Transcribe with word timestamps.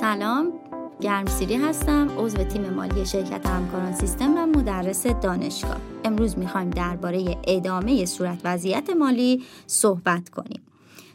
سلام 0.00 0.52
گرمسیری 1.00 1.54
هستم 1.54 2.08
عضو 2.18 2.44
تیم 2.44 2.70
مالی 2.70 3.06
شرکت 3.06 3.46
همکاران 3.46 3.92
سیستم 3.92 4.34
و 4.38 4.46
مدرس 4.46 5.06
دانشگاه. 5.06 5.76
امروز 6.04 6.38
می‌خوایم 6.38 6.70
درباره 6.70 7.36
ادامه 7.46 8.04
صورت 8.04 8.40
وضعیت 8.44 8.90
مالی 8.90 9.42
صحبت 9.66 10.28
کنیم. 10.28 10.62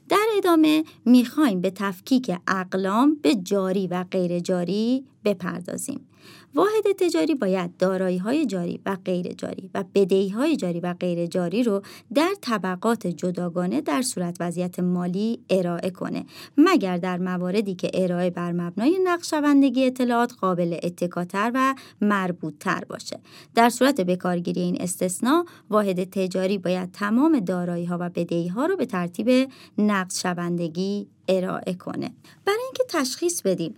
در 0.10 0.26
ادامه 0.38 0.84
می‌خوایم 1.06 1.62
به 1.62 1.72
تفکیک 1.72 2.32
اقلام 2.48 3.18
به 3.22 3.36
جاری 3.36 3.88
و 3.88 4.06
غیر 4.12 4.40
جاری 4.40 5.06
بپردازیم. 5.26 6.10
واحد 6.56 6.92
تجاری 6.98 7.36
باید 7.36 7.78
دارایی 7.78 8.18
های 8.18 8.46
جاری 8.46 8.80
و 8.86 8.98
غیر 9.06 9.34
جاری 9.34 9.70
و 9.74 9.84
بدهی 9.96 10.30
های 10.30 10.56
جاری 10.56 10.80
و 10.80 10.94
غیر 10.94 11.26
جاری 11.26 11.64
رو 11.64 11.82
در 12.14 12.34
طبقات 12.42 13.08
جداگانه 13.08 13.82
در 13.82 14.02
صورت 14.02 14.38
وضعیت 14.40 14.80
مالی 14.80 15.40
ارائه 15.50 15.90
کنه 15.90 16.26
مگر 16.58 16.98
در 16.98 17.18
مواردی 17.18 17.76
که 17.76 17.92
ارائه 17.94 18.30
بر 18.30 18.52
مبنای 18.52 19.00
نقشوندگی 19.04 19.86
اطلاعات 19.86 20.34
قابل 20.34 20.78
اتکاتر 20.84 21.52
و 21.54 21.76
مربوطتر 22.02 22.84
باشه. 22.90 23.20
در 23.56 23.70
صورت 23.70 24.02
بکارگیری 24.02 24.62
این 24.62 24.82
استثنا 24.82 25.46
واحد 25.70 26.04
تجاری 26.04 26.58
باید 26.58 26.92
تمام 26.92 27.40
دارایی 27.40 27.86
ها 27.86 27.98
و 28.00 28.10
بدهی 28.10 28.48
ها 28.48 28.66
رو 28.66 28.78
به 28.78 28.86
ترتیب 28.86 29.50
نقشوندگی 29.78 31.08
ارائه 31.28 31.74
کنه. 31.74 32.12
برای 32.46 32.64
اینکه 32.66 32.84
تشخیص 32.90 33.42
بدیم 33.42 33.76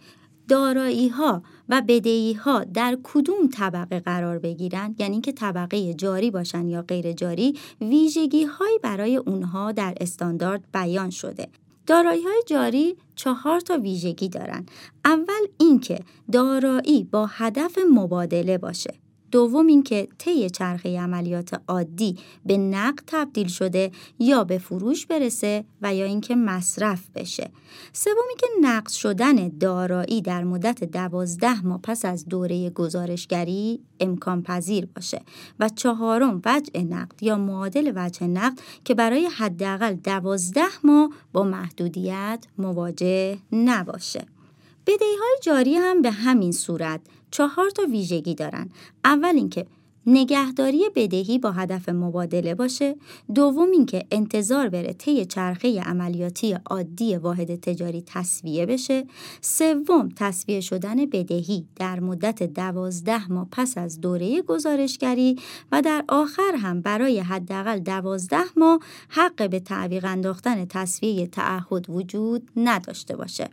دارایی 0.51 1.07
ها 1.09 1.43
و 1.69 1.81
بدهی 1.87 2.33
ها 2.33 2.63
در 2.63 2.97
کدوم 3.03 3.47
طبقه 3.53 3.99
قرار 3.99 4.39
بگیرن 4.39 4.95
یعنی 4.99 5.13
اینکه 5.13 5.31
طبقه 5.31 5.93
جاری 5.93 6.31
باشن 6.31 6.67
یا 6.67 6.81
غیر 6.81 7.11
جاری 7.11 7.59
ویژگی 7.81 8.43
هایی 8.43 8.79
برای 8.83 9.17
اونها 9.17 9.71
در 9.71 9.93
استاندارد 10.01 10.63
بیان 10.73 11.09
شده. 11.09 11.47
دارایی 11.87 12.23
های 12.23 12.43
جاری 12.47 12.95
چهار 13.15 13.59
تا 13.59 13.77
ویژگی 13.77 14.29
دارن. 14.29 14.65
اول 15.05 15.47
اینکه 15.57 15.99
دارایی 16.31 17.03
با 17.03 17.25
هدف 17.25 17.77
مبادله 17.93 18.57
باشه. 18.57 18.93
دوم 19.31 19.67
اینکه 19.67 20.07
طی 20.17 20.49
چرخه 20.49 20.99
عملیات 20.99 21.61
عادی 21.67 22.17
به 22.45 22.57
نقد 22.57 23.03
تبدیل 23.07 23.47
شده 23.47 23.91
یا 24.19 24.43
به 24.43 24.57
فروش 24.57 25.05
برسه 25.05 25.65
و 25.81 25.95
یا 25.95 26.05
اینکه 26.05 26.35
مصرف 26.35 27.09
بشه. 27.15 27.51
سوم 27.93 28.23
اینکه 28.29 28.47
نقد 28.61 28.89
شدن 28.89 29.49
دارایی 29.57 30.21
در 30.21 30.43
مدت 30.43 30.83
دوازده 30.83 31.65
ماه 31.65 31.81
پس 31.81 32.05
از 32.05 32.25
دوره 32.25 32.69
گزارشگری 32.69 33.79
امکان 33.99 34.43
پذیر 34.43 34.87
باشه. 34.95 35.21
و 35.59 35.69
چهارم 35.69 36.41
وجه 36.45 36.83
نقد 36.83 37.23
یا 37.23 37.37
معادل 37.37 37.91
وجه 37.95 38.27
نقد 38.27 38.59
که 38.85 38.93
برای 38.93 39.25
حداقل 39.25 39.93
دوازده 39.93 40.69
ماه 40.83 41.09
با 41.33 41.43
محدودیت 41.43 42.45
مواجه 42.57 43.37
نباشه. 43.51 44.25
بدهی 44.87 45.15
های 45.19 45.37
جاری 45.43 45.75
هم 45.75 46.01
به 46.01 46.11
همین 46.11 46.51
صورت 46.51 47.01
چهار 47.31 47.69
تا 47.69 47.83
ویژگی 47.85 48.35
دارن. 48.35 48.69
اول 49.05 49.35
اینکه 49.35 49.65
نگهداری 50.07 50.89
بدهی 50.95 51.39
با 51.39 51.51
هدف 51.51 51.89
مبادله 51.89 52.55
باشه. 52.55 52.95
دوم 53.35 53.71
اینکه 53.71 54.05
انتظار 54.11 54.69
بره 54.69 54.93
طی 54.93 55.25
چرخه 55.25 55.81
عملیاتی 55.81 56.57
عادی 56.65 57.15
واحد 57.15 57.55
تجاری 57.55 58.03
تصویه 58.05 58.65
بشه. 58.65 59.05
سوم 59.41 60.09
تصویه 60.15 60.61
شدن 60.61 61.05
بدهی 61.05 61.65
در 61.75 61.99
مدت 61.99 62.43
دوازده 62.43 63.31
ماه 63.31 63.47
پس 63.51 63.77
از 63.77 64.01
دوره 64.01 64.41
گزارشگری 64.41 65.39
و 65.71 65.81
در 65.81 66.03
آخر 66.07 66.55
هم 66.55 66.81
برای 66.81 67.19
حداقل 67.19 67.79
دوازده 67.79 68.45
ماه 68.57 68.79
حق 69.09 69.49
به 69.49 69.59
تعویق 69.59 70.05
انداختن 70.05 70.65
تصویه 70.65 71.27
تعهد 71.27 71.89
وجود 71.89 72.49
نداشته 72.55 73.15
باشه. 73.15 73.49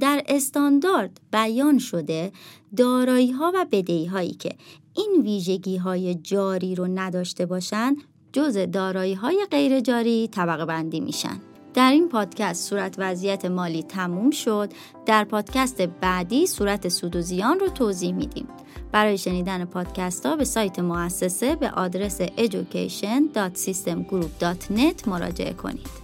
در 0.00 0.22
استاندارد 0.28 1.20
بیان 1.32 1.78
شده 1.78 2.32
دارایی 2.76 3.30
ها 3.30 3.52
و 3.54 3.66
بدهی 3.72 4.06
هایی 4.06 4.32
که 4.32 4.50
این 4.94 5.22
ویژگی 5.22 5.76
های 5.76 6.14
جاری 6.14 6.74
رو 6.74 6.86
نداشته 6.86 7.46
باشند 7.46 7.96
جز 8.32 8.58
دارایی 8.72 9.14
های 9.14 9.46
غیر 9.50 9.80
جاری 9.80 10.28
طبقه 10.28 10.64
بندی 10.64 11.00
میشن. 11.00 11.40
در 11.74 11.90
این 11.90 12.08
پادکست 12.08 12.68
صورت 12.68 12.94
وضعیت 12.98 13.44
مالی 13.44 13.82
تموم 13.82 14.30
شد. 14.30 14.72
در 15.06 15.24
پادکست 15.24 15.82
بعدی 15.82 16.46
صورت 16.46 16.88
سود 16.88 17.16
و 17.16 17.20
زیان 17.20 17.60
رو 17.60 17.68
توضیح 17.68 18.12
میدیم. 18.12 18.48
برای 18.92 19.18
شنیدن 19.18 19.64
پادکست 19.64 20.26
ها 20.26 20.36
به 20.36 20.44
سایت 20.44 20.78
مؤسسه 20.78 21.56
به 21.56 21.70
آدرس 21.70 22.22
education.systemgroup.net 22.22 25.08
مراجعه 25.08 25.52
کنید. 25.52 26.01